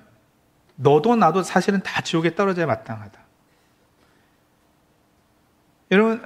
[0.75, 3.19] 너도 나도 사실은 다 지옥에 떨어져야 마땅하다.
[5.91, 6.23] 여러분,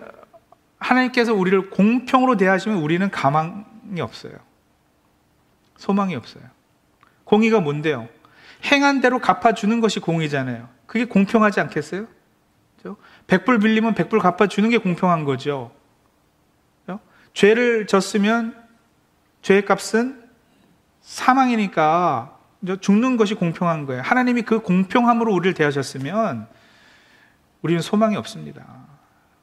[0.81, 4.33] 하나님께서 우리를 공평으로 대하시면 우리는 가망이 없어요.
[5.77, 6.43] 소망이 없어요.
[7.23, 8.09] 공의가 뭔데요?
[8.65, 10.69] 행한 대로 갚아주는 것이 공의잖아요.
[10.87, 12.09] 그게 공평하지 않겠어요?
[13.29, 15.71] 100불 빌리면 100불 갚아주는 게 공평한 거죠.
[17.35, 18.61] 죄를 졌으면
[19.43, 20.29] 죄의 값은
[21.03, 22.36] 사망이니까
[22.81, 24.03] 죽는 것이 공평한 거예요.
[24.03, 26.47] 하나님이 그 공평함으로 우리를 대하셨으면
[27.63, 28.65] 우리는 소망이 없습니다.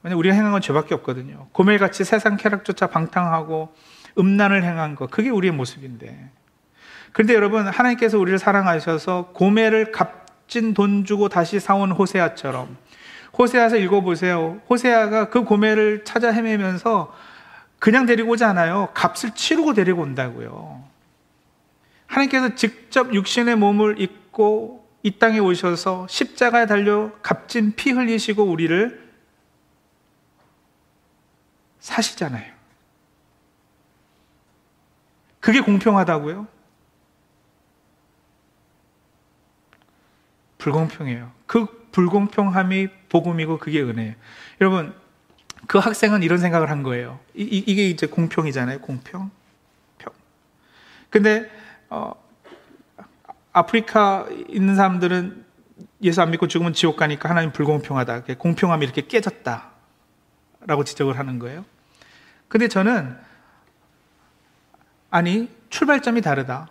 [0.04, 1.48] 왜냐하면 우리가 행한 건 죄밖에 없거든요.
[1.54, 3.74] 고멜같이 세상 쾌락조차 방탕하고
[4.18, 6.30] 음란을 행한 것, 그게 우리의 모습인데.
[7.14, 12.76] 그런데 여러분, 하나님께서 우리를 사랑하셔서 고매를 값진 돈 주고 다시 사온 호세아처럼
[13.38, 14.62] 호세아서 읽어보세요.
[14.70, 17.14] 호세아가 그 고매를 찾아 헤매면서
[17.80, 18.90] 그냥 데리고 오지 않아요.
[18.94, 20.93] 값을 치르고 데리고 온다고요.
[22.14, 29.12] 하나님께서 직접 육신의 몸을 입고 이 땅에 오셔서 십자가에 달려 값진 피 흘리시고 우리를
[31.80, 32.54] 사시잖아요.
[35.40, 36.48] 그게 공평하다고요?
[40.60, 41.32] 불공평해요.
[41.46, 44.16] 그 불공평함이 복음이고 그게 은혜예요.
[44.62, 44.96] 여러분,
[45.68, 47.20] 그 학생은 이런 생각을 한 거예요.
[47.34, 48.80] 이, 게 이제 공평이잖아요.
[48.80, 49.30] 공평.
[49.98, 50.14] 평.
[51.10, 51.63] 근데
[51.94, 52.16] 어,
[53.52, 55.46] 아프리카 있는 사람들은
[56.02, 58.24] 예수 안 믿고 죽으면 지옥 가니까 하나님 불공평하다.
[58.40, 59.70] 공평함이 이렇게 깨졌다.
[60.66, 61.66] 라고 지적을 하는 거예요.
[62.48, 63.16] 근데 저는
[65.12, 66.70] 아니, 출발점이 다르다.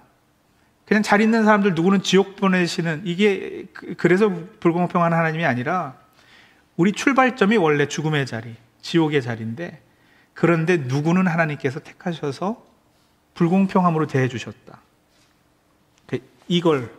[0.87, 5.95] 그냥 잘 있는 사람들 누구는 지옥 보내시는 이게 그, 그래서 불공평한 하나님이 아니라
[6.77, 9.81] 우리 출발점이 원래 죽음의 자리, 지옥의 자리인데
[10.35, 12.67] 그런데 누구는 하나님께서 택하셔서
[13.35, 14.82] 불공평함으로 대해 주셨다.
[16.47, 16.93] 그 이걸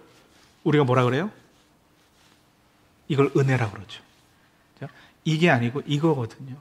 [0.63, 1.32] 우리가 뭐라 그래요?
[3.08, 4.01] 이걸 은혜라고 그러죠.
[5.25, 6.58] 이게 아니고 이거거든요.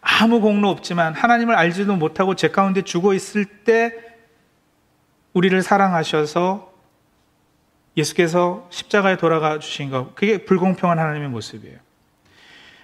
[0.00, 3.94] 아무 공로 없지만 하나님을 알지도 못하고 제 가운데 죽어 있을 때
[5.32, 6.72] 우리를 사랑하셔서
[7.96, 11.78] 예수께서 십자가에 돌아가 주신 것, 그게 불공평한 하나님의 모습이에요.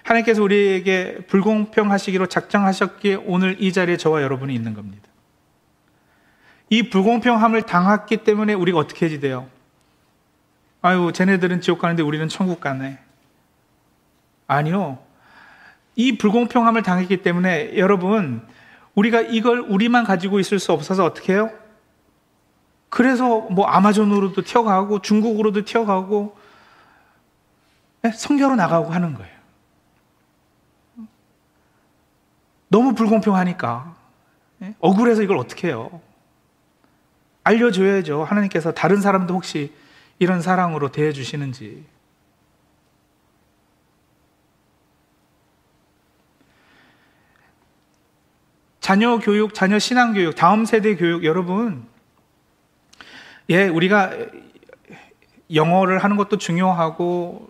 [0.03, 5.07] 하나님께서 우리에게 불공평하시기로 작정하셨기에 오늘 이 자리에 저와 여러분이 있는 겁니다.
[6.71, 9.49] 이 불공평함을 당했기 때문에 우리가 어떻게 해지 돼요?
[10.81, 12.97] 아유, 쟤네들은 지옥 가는데 우리는 천국 가네.
[14.47, 14.97] 아니요.
[15.97, 18.47] 이 불공평함을 당했기 때문에 여러분,
[18.95, 21.51] 우리가 이걸 우리만 가지고 있을 수 없어서 어떻게 해요?
[22.87, 26.37] 그래서 뭐 아마존으로도 튀어가고 중국으로도 튀어가고
[28.03, 28.11] 네?
[28.13, 29.35] 성교로 나가고 하는 거예요.
[32.69, 33.93] 너무 불공평하니까
[34.59, 34.73] 네?
[34.79, 35.99] 억울해서 이걸 어떻게 해요?
[37.43, 38.23] 알려줘야죠.
[38.23, 39.73] 하나님께서 다른 사람도 혹시
[40.19, 41.85] 이런 사랑으로 대해주시는지.
[48.79, 51.85] 자녀 교육, 자녀 신앙 교육, 다음 세대 교육, 여러분,
[53.49, 54.11] 예, 우리가
[55.53, 57.49] 영어를 하는 것도 중요하고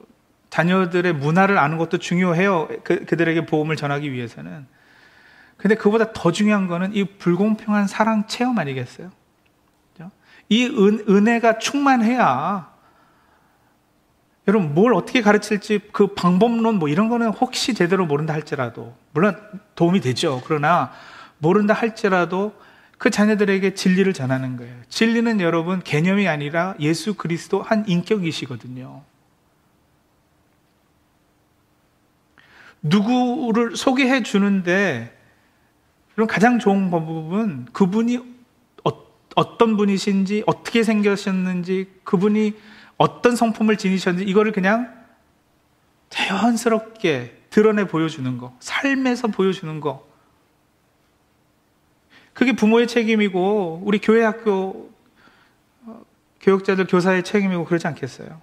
[0.49, 2.67] 자녀들의 문화를 아는 것도 중요해요.
[2.83, 4.67] 그, 그들에게 복음을 전하기 위해서는.
[5.57, 9.11] 근데 그보다 더 중요한 거는 이 불공평한 사랑 체험 아니겠어요?
[10.51, 12.69] 이 은, 은혜가 충만해야
[14.49, 19.37] 여러분 뭘 어떻게 가르칠지 그 방법론 뭐 이런 거는 혹시 제대로 모른다 할지라도 물론
[19.75, 20.41] 도움이 되죠.
[20.45, 20.91] 그러나
[21.37, 22.53] 모른다 할지라도
[22.97, 24.75] 그 자녀들에게 진리를 전하는 거예요.
[24.89, 29.03] 진리는 여러분 개념이 아니라 예수 그리스도 한 인격이시거든요.
[32.81, 35.17] 누구를 소개해 주는데
[36.15, 38.30] 그럼 가장 좋은 방법은 그분이
[39.35, 42.53] 어, 떤 분이신지 어떻게 생겼는지 그분이
[42.97, 44.93] 어떤 성품을 지니셨는지 이거를 그냥
[46.09, 50.07] 자연스럽게 드러내 보여주는 거, 삶에서 보여주는 거.
[52.33, 54.89] 그게 부모의 책임이고 우리 교회 학교
[55.85, 56.01] 어,
[56.39, 58.41] 교육자들 교사의 책임이고 그러지 않겠어요?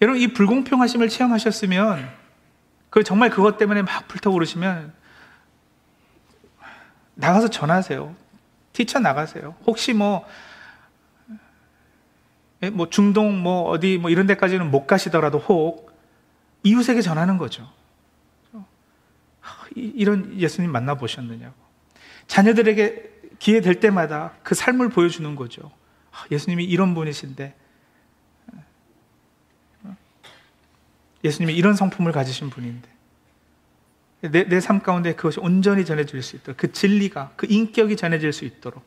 [0.00, 2.17] 여러분 이 불공평하심을 체험하셨으면
[2.90, 4.92] 그 정말 그것 때문에 막 불타오르시면
[7.14, 8.14] 나가서 전하세요.
[8.72, 9.54] 티쳐 나가세요.
[9.66, 10.26] 혹시 뭐,
[12.62, 15.92] 예, 뭐 중동 뭐 어디 뭐 이런 데까지는 못 가시더라도 혹
[16.62, 17.68] 이웃에게 전하는 거죠.
[19.74, 21.54] 이런 예수님 만나 보셨느냐고.
[22.26, 25.70] 자녀들에게 기회 될 때마다 그 삶을 보여주는 거죠.
[26.30, 27.54] 예수님이 이런 분이신데,
[31.24, 32.88] 예수님이 이런 성품을 가지신 분인데,
[34.20, 38.82] 내 삶 가운데 그것이 온전히 전해질 수 있도록 그 진리가 그 인격이 전해질 수 있도록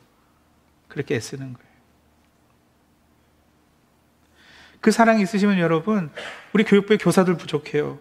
[0.88, 1.72] 그렇게 애쓰는 거예요.
[4.82, 6.12] 그 사랑이 있으시면 여러분
[6.54, 8.00] 우리 교육부의 교사들 부족해요.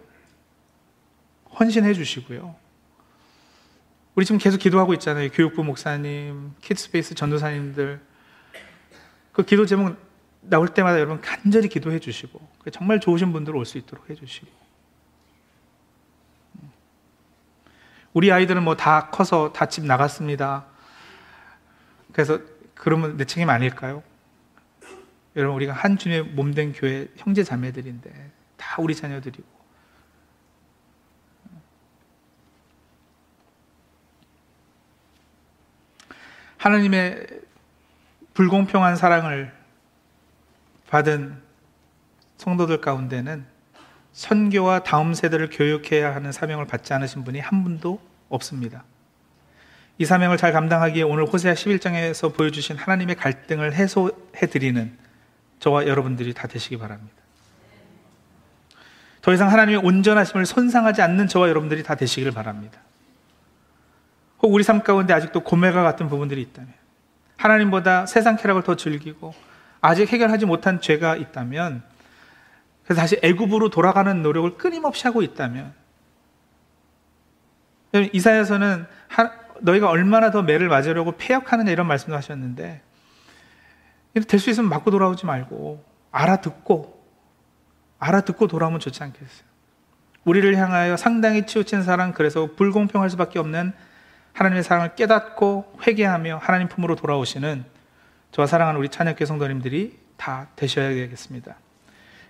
[1.57, 2.55] 헌신해 주시고요.
[4.15, 5.29] 우리 지금 계속 기도하고 있잖아요.
[5.29, 8.01] 교육부 목사님, 키드스페이스 전도사님들
[9.31, 9.95] 그 기도 제목
[10.41, 12.39] 나올 때마다 여러분 간절히 기도해 주시고
[12.71, 14.47] 정말 좋으신 분들 올 수 있도록 해 주시고
[18.13, 20.65] 우리 아이들은 뭐 다 커서 다 집 나갔습니다.
[22.11, 22.39] 그래서
[22.75, 24.03] 그러면 내 책임 아닐까요?
[25.35, 29.47] 여러분 우리가 한 주님의 몸된 교회 형제 자매들인데 다 우리 자녀들이고
[36.57, 37.27] 하나님의
[38.33, 39.53] 불공평한 사랑을
[40.91, 41.37] 받은
[42.35, 43.45] 성도들 가운데는
[44.11, 48.83] 선교와 다음 세대를 교육해야 하는 사명을 받지 않으신 분이 한 분도 없습니다.
[49.97, 54.97] 이 사명을 잘 감당하기에 오늘 호세아 11장에서 보여주신 하나님의 갈등을 해소해 드리는
[55.59, 57.15] 저와 여러분들이 다 되시기 바랍니다.
[59.21, 62.81] 더 이상 하나님의 온전하심을 손상하지 않는 저와 여러분들이 다 되시기를 바랍니다.
[64.41, 66.73] 혹 우리 삶 가운데 아직도 고매가 같은 부분들이 있다면,
[67.37, 69.33] 하나님보다 세상 쾌락을 더 즐기고
[69.81, 71.83] 아직 해결하지 못한 죄가 있다면
[72.83, 75.73] 그래서 다시 애굽으로 돌아가는 노력을 끊임없이 하고 있다면
[78.13, 78.85] 이사야서는
[79.61, 82.81] 너희가 얼마나 더 매를 맞으려고 폐역하느냐 이런 말씀도 하셨는데
[84.27, 87.01] 될 수 있으면 맞고 돌아오지 말고 알아듣고
[87.99, 89.51] 알아듣고 돌아오면 좋지 않겠어요?
[90.25, 93.73] 우리를 향하여 상당히 치우친 사랑 그래서 불공평할 수밖에 없는
[94.33, 97.65] 하나님의 사랑을 깨닫고 회개하며 하나님 품으로 돌아오시는
[98.31, 101.55] 저와 사랑하는 우리 찬양교 성도님들이 다 되셔야 되겠습니다.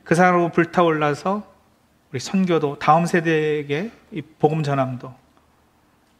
[0.03, 1.43] 그 사랑으로 불타올라서
[2.11, 5.13] 우리 선교도 다음 세대에게 이 복음 전함도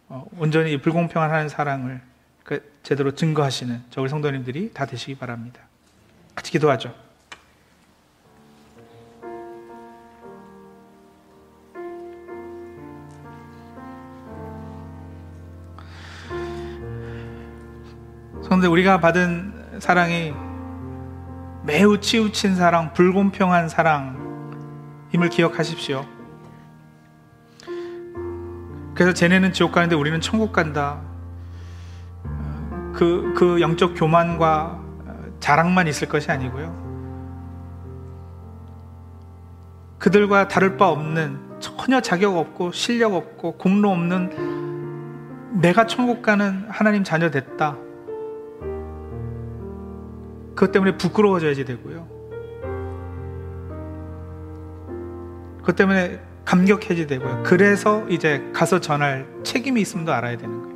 [0.09, 2.01] 어, 온전히 불공평한 하는 사랑을
[2.43, 5.61] 그 제대로 증거하시는 저 우리 성도님들이 다 되시기 바랍니다.
[6.35, 6.93] 같이 기도하죠.
[18.43, 20.31] 그런데 우리가 받은 사랑이
[21.63, 26.05] 매우 치우친 사랑, 불공평한 사랑임을 기억하십시오.
[28.93, 31.01] 그래서 쟤네는 지옥 가는데 우리는 천국 간다.
[32.93, 34.79] 그, 그 영적 교만과
[35.39, 36.79] 자랑만 있을 것이 아니고요.
[39.97, 47.03] 그들과 다를 바 없는 전혀 자격 없고 실력 없고 공로 없는 내가 천국 가는 하나님
[47.03, 47.77] 자녀 됐다.
[50.55, 52.07] 그것 때문에 부끄러워져야지 되고요.
[55.59, 57.43] 그것 때문에 감격해지 되고요.
[57.45, 60.71] 그래서 이제 가서 전할 책임이 있음도 알아야 되는 거예요.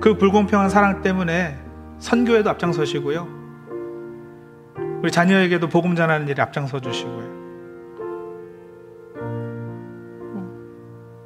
[0.00, 1.58] 그 불공평한 사랑 때문에
[1.98, 3.26] 선교에도 앞장서시고요.
[5.02, 7.36] 우리 자녀에게도 복음 전하는 일에 앞장서 주시고요.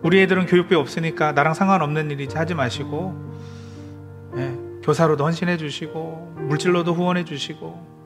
[0.03, 3.30] 우리 애들은 교육비 없으니까 나랑 상관없는 일이지 하지 마시고
[4.37, 8.01] 예, 교사로도 헌신해 주시고 물질로도 후원해 주시고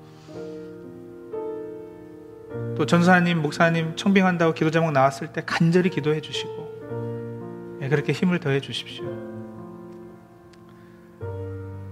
[2.76, 8.60] 또 전사님, 목사님 청빙한다고 기도 제목 나왔을 때 간절히 기도해 주시고 예, 그렇게 힘을 더해
[8.60, 9.04] 주십시오.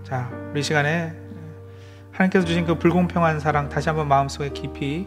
[0.02, 1.14] 자, 우리 시간에
[2.10, 5.06] 하나님께서 주신 그 불공평한 사랑 다시 한번 마음속에 깊이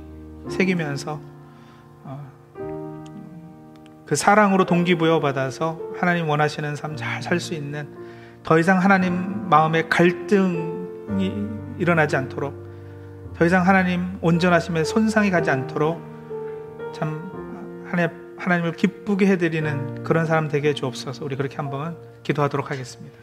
[0.50, 1.20] 새기면서
[2.04, 2.32] 어,
[4.06, 7.88] 그 사랑으로 동기부여 받아서 하나님 원하시는 삶 잘 살 수 있는
[8.46, 11.48] 더 이상 하나님 마음에 갈등이
[11.80, 12.54] 일어나지 않도록
[13.36, 16.00] 더 이상 하나님 온전하심에 손상이 가지 않도록
[16.94, 23.18] 참 하나님, 하나님을 기쁘게 해드리는 그런 사람 되게 주옵소서 우리 그렇게 한번 기도하도록 하겠습니다.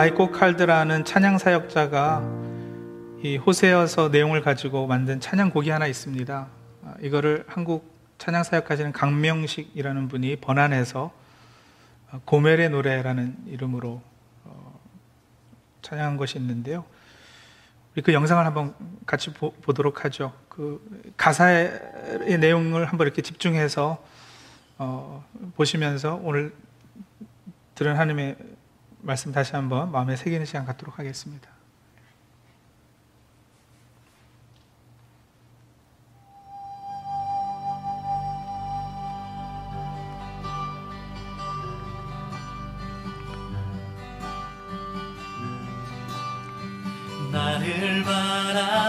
[0.00, 2.22] 마이코 칼드라는 찬양 사역자가
[3.22, 6.48] 이 호세어서 내용을 가지고 만든 찬양곡이 하나 있습니다.
[6.86, 11.12] 아, 이거를 한국 찬양 사역하시는 강명식이라는 분이 번안해서
[12.12, 14.00] 어, 고멜의 노래라는 이름으로
[14.44, 14.80] 어,
[15.82, 16.86] 찬양한 것이 있는데요.
[17.92, 18.74] 우리 그 영상을 한번
[19.04, 20.32] 같이 보, 도록 하죠.
[20.48, 20.82] 그
[21.18, 24.02] 가사의 내용을 한번 이렇게 집중해서
[24.78, 25.26] 어,
[25.56, 26.54] 보시면서 오늘
[27.74, 28.36] 들은 하나님의
[29.02, 31.48] 말씀 다시 한번 마음에 새기는 시간 갖도록 하겠습니다.
[47.32, 48.79] 나를 바라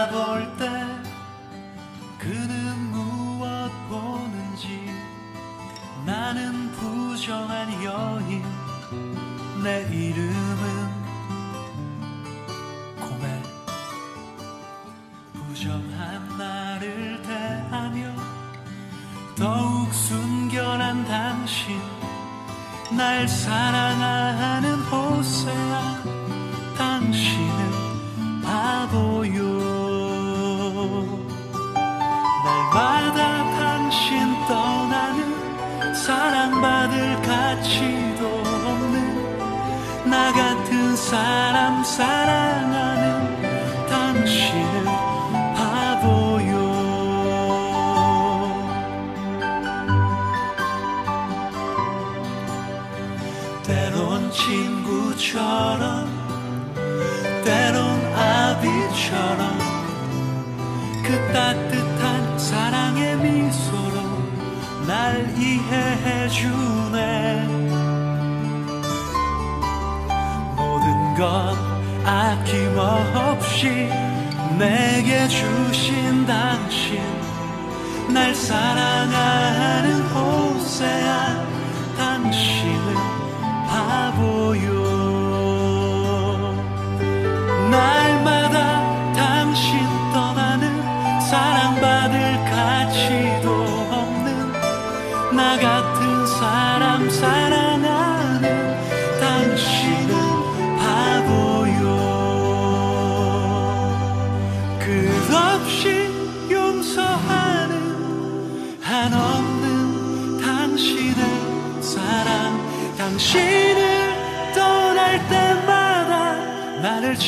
[21.42, 21.76] 당신
[22.96, 25.96] 날 사랑하는 호세아
[26.78, 29.42] 당신은 바보요.
[32.44, 38.42] 날마다 당신 떠나는 사랑받을 가치도
[40.04, 42.71] 나 같은 사람 사랑
[66.32, 67.62] 주네.
[71.16, 71.56] 것
[72.04, 73.88] 아낌없이
[74.58, 77.00] 내게 주신 당신
[78.12, 81.46] 날 사랑하는 호세아
[81.96, 82.94] 당신은
[83.68, 84.71] 바보요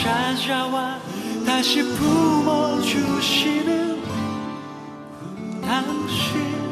[0.05, 1.01] 찾아와
[1.47, 3.65] 다시 품어주시는
[5.63, 6.64] 당신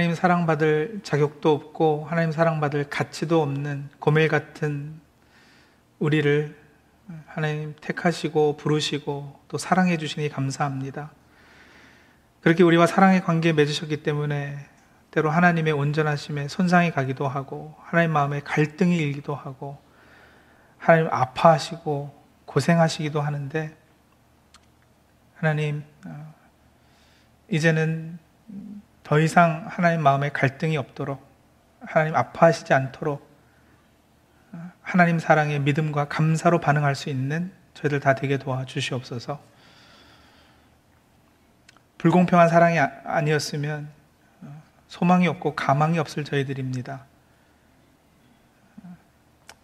[0.00, 4.98] 하나님 사랑받을 자격도 없고 하나님 사랑받을 가치도 없는 고멜 같은
[5.98, 6.56] 우리를
[7.26, 11.10] 하나님 택하시고 부르시고 또 사랑해 주시니 감사합니다.
[12.40, 14.66] 그렇게 우리와 사랑의 관계 맺으셨기 때문에
[15.10, 19.76] 때로 하나님의 온전하심에 손상이 가기도 하고 하나님 마음에 갈등이 일기도 하고
[20.78, 23.76] 하나님 아파하시고 고생하시기도 하는데
[25.34, 26.34] 하나님 어,
[27.50, 28.18] 이제는
[29.10, 31.20] 더 이상 하나님 마음에 갈등이 없도록
[31.80, 33.28] 하나님 아파하시지 않도록
[34.82, 39.40] 하나님 사랑에 믿음과 감사로 반응할 수 있는 저희들 다 되게 도와주시옵소서.
[41.98, 43.88] 불공평한 사랑이 아- 아니었으면
[44.86, 47.04] 소망이 없고 가망이 없을 저희들입니다.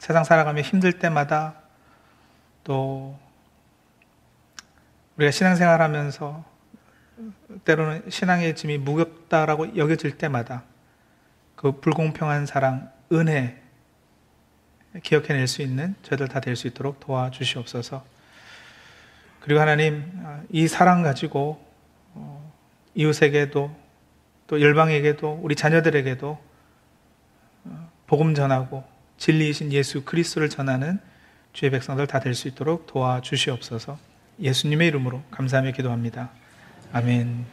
[0.00, 1.54] 세상 살아가며 힘들 때마다
[2.64, 3.16] 또
[5.16, 6.55] 우리가 신앙생활 하면서
[7.64, 10.64] 때로는 신앙의 짐이 무겁다라고 여겨질 때마다
[11.54, 13.62] 그 불공평한 사랑, 은혜
[15.02, 18.04] 기억해낼 수 있는 저희들 다 될 수 있도록 도와주시옵소서.
[19.40, 20.04] 그리고 하나님
[20.50, 21.64] 이 사랑 가지고
[22.14, 22.52] 어,
[22.94, 23.76] 이웃에게도
[24.46, 26.38] 또 열방에게도 우리 자녀들에게도
[27.64, 28.84] 어, 복음 전하고
[29.18, 30.98] 진리이신 예수 그리스도를 전하는
[31.52, 33.98] 주의 백성들 다 될 수 있도록 도와주시옵소서.
[34.40, 36.30] 예수님의 이름으로 감사하며 기도합니다.
[36.96, 37.44] 아멘.